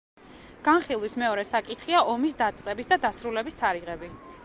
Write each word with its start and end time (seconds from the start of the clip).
განხილვის 0.67 1.17
მეორე 1.25 1.45
საკითხია 1.51 2.03
ომის 2.15 2.41
დაწყების 2.43 2.93
და 2.95 3.01
დასრულების 3.07 3.65
თარიღები. 3.65 4.15